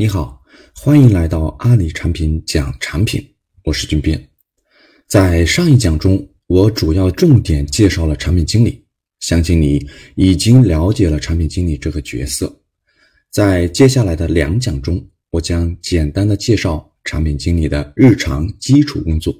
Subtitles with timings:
[0.00, 0.40] 你好，
[0.76, 3.20] 欢迎来到阿里产品讲产品，
[3.64, 4.16] 我是俊斌。
[5.08, 8.80] 在上一讲中，我主要重点介绍了产品经理，
[9.18, 9.84] 相信你
[10.14, 12.60] 已经了解了产品经理这个角色。
[13.32, 19.34] 在接下来的两讲中，我将简单的介绍产品经理的日常基础工作，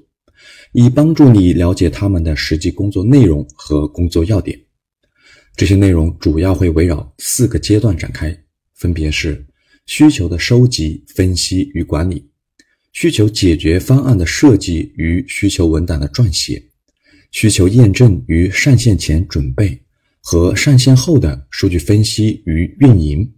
[0.72, 4.60] 以帮助你了解他们的实际工作内容和工作要点。
[5.54, 8.36] 这些内容主要会围绕四个阶段展开，
[8.74, 9.46] 分别是。
[9.88, 12.28] 需求的收集、分析与管理，
[12.92, 16.62] 需求解决方案的设计与需求文档的撰写，
[17.30, 19.80] 需求验证与上线前准备
[20.20, 23.32] 和上线后的数据分析与运营。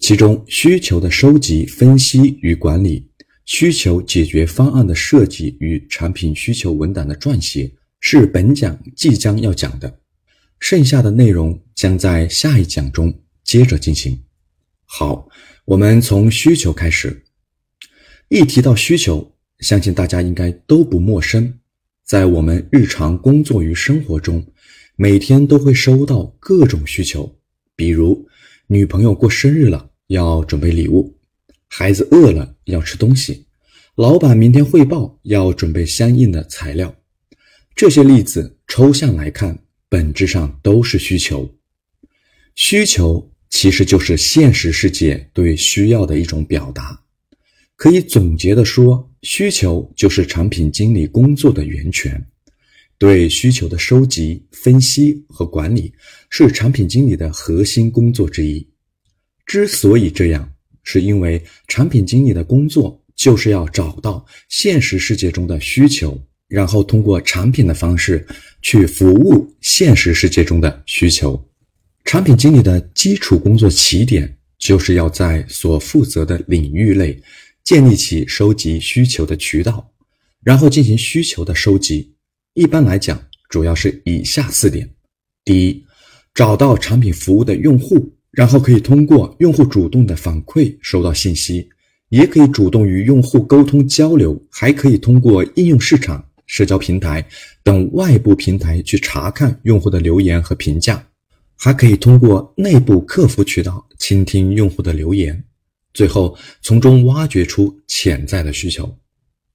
[0.00, 3.08] 其中，需求的收集、分析与管理，
[3.44, 10.00] 需求解决方案的设计与产品需求文档的撰写是本讲即将要讲的，
[10.58, 14.20] 剩下的内容将在下一讲中接着进行。
[14.84, 15.28] 好。
[15.70, 17.22] 我们从需求开始，
[18.28, 21.60] 一提到需求，相信大家应该都不陌生。
[22.02, 24.44] 在我们日常工作与生活中，
[24.96, 27.38] 每天都会收到各种需求，
[27.76, 28.28] 比如
[28.66, 31.16] 女朋友过生日了要准备礼物，
[31.68, 33.46] 孩子饿了要吃东西，
[33.94, 36.92] 老板明天汇报要准备相应的材料。
[37.76, 39.56] 这些例子抽象来看，
[39.88, 41.48] 本质上都是需求，
[42.56, 43.29] 需求。
[43.50, 46.98] 其实就是现实世界对需要的一种表达。
[47.76, 52.24] 可以总结的说，需求就是产品经理工作的源泉。
[52.98, 55.90] 对需求的收集、分析和管理
[56.28, 58.66] 是产品经理的核心工作之一。
[59.46, 68.26] 之所以这样，是因为产品经理的工作就是要找到现实世界中的需求，然后通过产品的方式
[68.60, 71.42] 去服务现实世界中的需求。
[72.04, 77.20] 产品经理的基础工作起点，就是要在所负责的领域内
[77.62, 79.92] 建立起收集需求的渠道，
[80.42, 82.12] 然后进行需求的收集。
[82.54, 84.90] 一般来讲，主要是以下四点：
[85.44, 85.84] 第一，
[86.34, 91.68] 找到产品服务的用户，然后可以通过用户主动的反馈收到信息，
[92.08, 97.24] 也可以主动与用户沟通交流，还可以通过应用市场、社交平台
[97.62, 101.06] 等外部平台去查看用户的留言和评价。
[101.62, 105.44] 还可以通过内部客服渠道倾听用户的留言，
[105.92, 108.98] 最后从中挖掘出潜在的需求。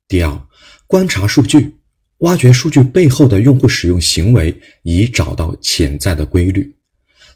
[0.08, 0.48] 第二，
[0.86, 1.74] 观察数据，
[2.20, 6.72] 挖掘数据背后的用户使用行为，以找到潜在的规律。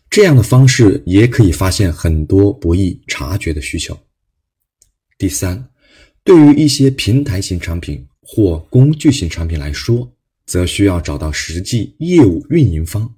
[0.07, 3.97] 这样的方式也可以发现很多不易察觉的需求。
[5.17, 5.67] 第三，
[6.23, 10.15] 对于一些平台型产品或工具型产品来说，
[10.45, 13.11] 则需要找到实际业务运营方。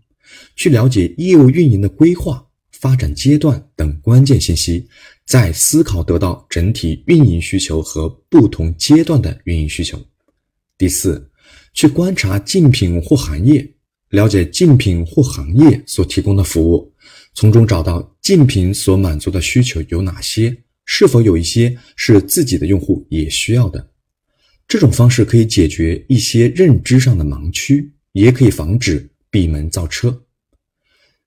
[0.55, 4.87] 去了解业务运营的规划、发展阶段等关键信息，
[5.25, 9.99] 再思考得到整体运营需求和不同阶段的运营需求。
[10.77, 11.29] 第四，
[11.73, 13.71] 去观察竞品或行业，
[14.09, 16.91] 了解竞品或行业所提供的服务，
[17.33, 23.89] 从中找到竞品所满足的需求有哪些，是否有一些是自己的用户也需要的。
[24.67, 29.10] 这种方式可以解决一些认知上的盲区，也可以防止。
[29.31, 30.23] 闭门造车，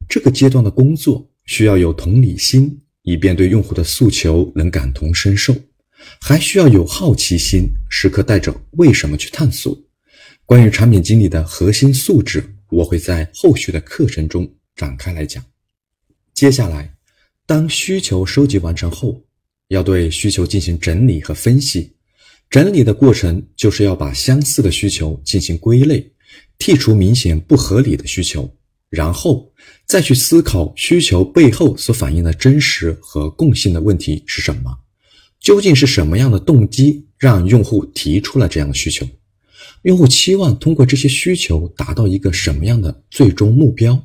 [0.06, 5.54] 这个阶段的工作需要有同理心，以便对用户的诉求能感同身受；
[6.20, 9.76] 还需要有好奇心，时刻带着为什么去探索。
[10.44, 15.42] 关于产品经理的核心素质，我会在后续的课程中展开来讲。
[16.34, 16.94] 接下来，
[17.46, 19.24] 当需求收集完成后，
[19.68, 21.96] 要对需求进行整理和分析。
[22.50, 26.12] 整理的过程就是要把相似的需求进行归类。
[26.58, 28.50] 剔除明显不合理的需求，
[28.90, 29.52] 然后
[29.86, 34.78] 再去思考需求背后所反映的真实和共性的问题是什么？
[35.40, 39.06] 究竟是什么样的动机让用户提出了这样的需求？
[39.82, 44.00] 用户期望通过这些需求达到一个什么样的最终目标？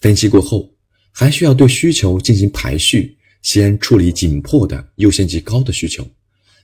[0.00, 0.68] 分析过后，
[1.12, 6.04] 还需要对需求进行排序，先处理紧迫的、优先级高的需求，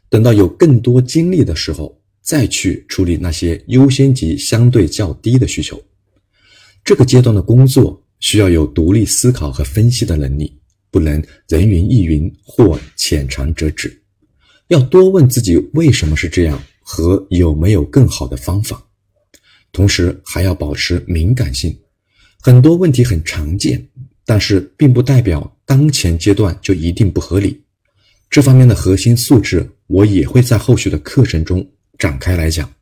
[0.09, 1.96] 等到有更多精力的时候。
[2.27, 5.81] 再去处理那些优先级相对较低的需求，
[6.85, 10.53] 这个阶段的工作需要有独立思考和分析的能力，
[10.91, 14.03] 不能人云亦云或浅尝辄止，
[14.67, 18.85] 要多问自己为什么是这样和有没有更好的方法，
[19.71, 21.79] 同时还要保持敏感性。
[22.41, 23.89] 很多问题很常见，
[24.25, 27.63] 但是并不代表当前阶段就一定不合理。
[28.29, 31.65] 这方面的核心素质，我也会在后续的课程中。
[31.99, 32.73] 展开来讲，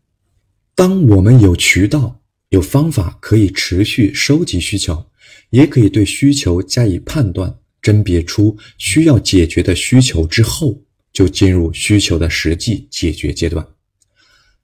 [0.74, 5.10] 当我们有渠道、有方法可以持续收集需求，
[5.50, 10.82] 也可以对需求加以判断、甄别出需要解决的需求之后，
[11.12, 13.66] 就进入需求的实际解决阶段。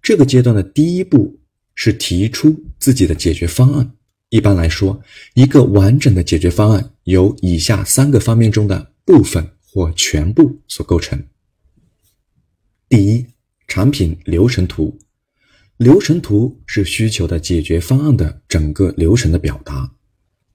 [0.02, 1.38] 这个阶段的第一步
[1.74, 3.92] 是提出自己的解决方案。
[4.30, 5.02] 一般来说，
[5.34, 11.22] 一个完整的解决方案由以下三个方面中的部分或全部所构成。
[12.88, 13.26] 第一，
[13.70, 14.98] 产品流程图。
[15.76, 19.92] 流程图是需求的解决方案的整个流程的表达，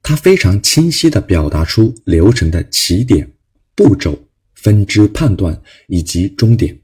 [0.04, 3.32] 它非常清晰地表达出流程的起点、
[3.74, 6.78] 步骤、分支判断以及终点。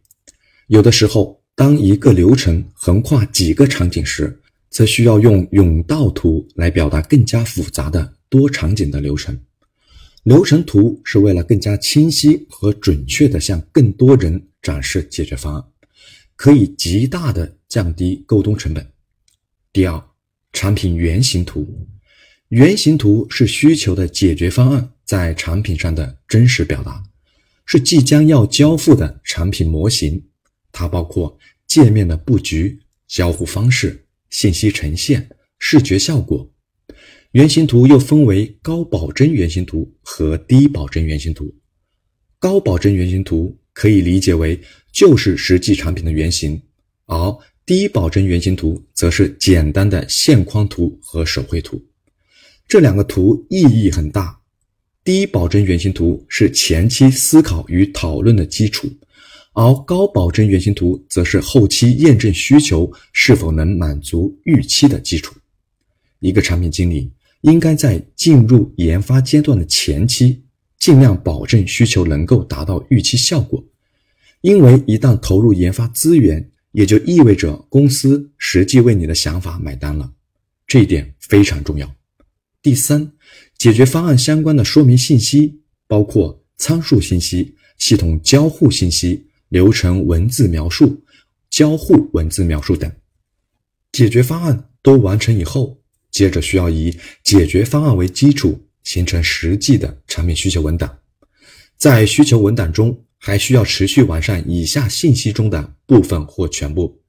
[0.68, 9.38] 有的时候，当一个流程横跨几个场景时，则需要用甬道图来表达更加复杂的多场景的流程。
[10.24, 15.64] 流程图是为了更加清晰和准确地向更多人展示解决方案。
[16.42, 18.92] 可以极大的降低沟通成本。
[19.72, 20.04] 第二，
[20.52, 21.88] 产品原型图，
[22.48, 27.04] 原型图是需求的解决方案在产品上的真实表达，
[27.68, 30.30] 是即将要交付的产品模型。
[30.72, 35.30] 它包括界面的布局、交互方式、信息呈现、
[35.60, 36.52] 视觉效果。
[37.34, 41.56] 原型图又分为高保真原型图和低保真原型图。
[42.40, 44.60] 高保真原型图可以理解为。
[44.94, 46.62] 就是实际产品的原型，
[47.06, 51.82] 而低保真原型图则是简单的线框图和手绘图。
[52.68, 54.38] 这两个图意义很大。
[55.06, 58.86] 低保真原型图是前期思考与讨论的基础，
[59.54, 65.34] 而高保真原型图则是后期验证需求是否能满足预期的基础。
[66.20, 67.10] 一个产品经理
[67.44, 70.44] 应该在进入研发阶段的前期，
[70.82, 73.64] 尽量保证需求能够达到预期效果。
[74.42, 80.12] 因为一旦投入研发资源，也就意味着公司实际为你的想法买单了，
[80.66, 81.96] 这一点非常重要。
[82.64, 83.12] 第三，
[83.60, 91.00] 解决方案相关的说明信息，包括参数信息、系统交互信息、流程文字描述、
[91.52, 92.92] 交互文字描述等。
[93.92, 95.78] 解决方案都完成以后，
[96.10, 100.98] 接着需要以解决方案为基础，形成实际的产品需求文档。
[101.78, 103.00] 在需求文档中。
[103.24, 107.00] 还需要持续完善以下信息中的部分或全部：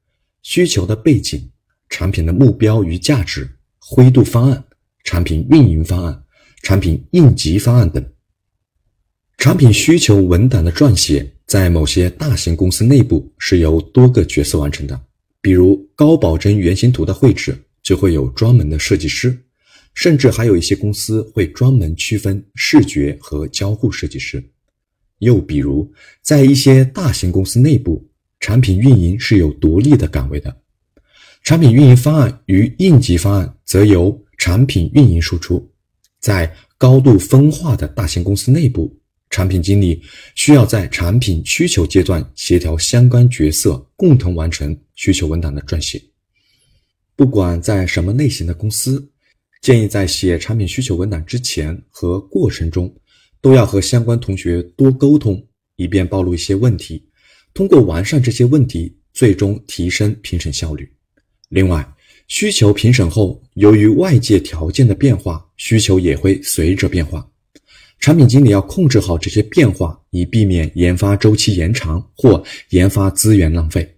[0.42, 1.50] 需求的背景、
[1.88, 3.48] 产品的目标与价值、
[3.78, 4.62] 灰度方案、
[5.04, 6.22] 产品运营方案、
[6.62, 8.04] 产品应急方案等。
[9.38, 15.00] 产品需求文档的撰写，在某些大型公司内部是由多个角色完成的，
[15.40, 19.34] 比如高保真原型图的绘制就会有专门的设计师，
[19.94, 24.42] 甚至还有一些公司会专门区分视觉和交互设计师。
[25.18, 25.88] 又比如，
[26.20, 28.04] 在一些大型公司内部，
[28.40, 30.56] 产品运营是有独立的岗位的，
[31.44, 35.70] 产品运营方案与应急方案则由产品运营输出。
[36.18, 38.92] 在高度分化的大型公司内部，
[39.30, 40.02] 产品经理
[40.34, 46.02] 需要在产品需求阶段协调相关角色，共同完成需求文档的撰写。
[47.14, 49.08] 不管在什么类型的公司，
[49.62, 52.94] 建议在写产品需求文档之前和过程中。
[53.40, 55.44] 都要和相关同学多沟通，
[55.74, 57.04] 以便暴露一些问题，
[57.52, 60.88] 通过完善这些问题，最终提升评审效率。
[61.48, 61.84] 另外，
[62.28, 67.28] 需求评审后，由于外界条件的变化，需求也会随着变化。
[67.98, 73.96] 产品经理要控制好这些变化，以避免研发周期延长或研发资源浪费。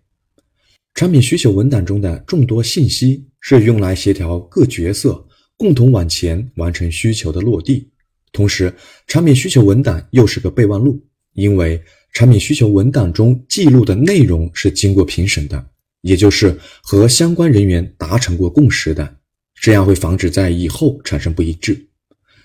[0.95, 5.23] 产品需求文档中的众多信息是用来协调各角色
[5.57, 7.89] 共同往前完成需求的落地。
[8.33, 8.75] 同时，
[9.07, 11.01] 产品需求文档又是个备忘录，
[11.35, 11.81] 因为
[12.13, 15.65] 产品需求文档中记录的内容是经过评审的，
[16.01, 19.17] 也就是和相关人员达成过共识的，
[19.55, 21.89] 这样会防止在以后产生不一致。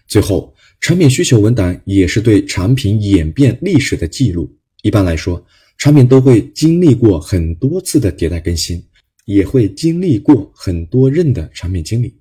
[0.07, 4.55] 最后，产品需求文档也是对产品演变历史的记录。
[4.81, 5.43] 一般来说，
[5.77, 8.83] 产品都会经历过很多次的迭代更新，
[9.25, 12.18] 也会经历过很多任的产品经理。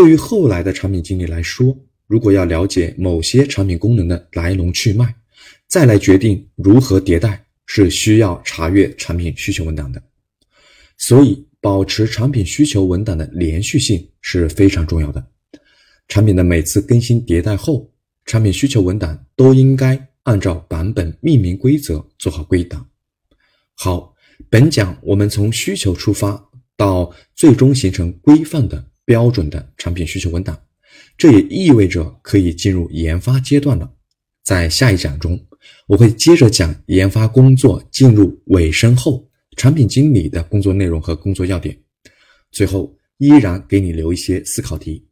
[0.00, 5.14] 对于后来的产品经理来说，如果要了解某些产品功能的来龙去脉，
[5.68, 10.02] 再来决定如何迭代，是需要查阅产品需求文档的。
[10.96, 15.22] 所以，保持产品需求文档的连续性是非常重要的。
[16.08, 17.86] 产品的每次更新迭代后，
[18.24, 22.88] 产品需求文档都应该按照版本命名规则做好归档。
[23.74, 24.14] 好，
[24.48, 26.42] 本讲我们从需求出发，
[26.74, 30.56] 到最终形成规范的标准的产品需求文档。
[31.18, 33.92] 这也意味着可以进入研发阶段了。
[34.44, 35.36] 在下一讲中，
[35.88, 41.76] 我会接着讲研发工作进入尾声后，产品经理的工作内容和工作要点。
[42.52, 45.04] 最后，依然给你留一些思考题：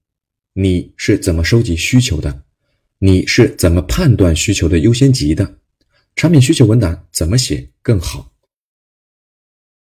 [0.52, 2.44] 你是怎么收集需求的？
[3.00, 5.58] 你是怎么判断需求的优先级的？
[6.14, 8.32] 产品需求文档怎么写更好？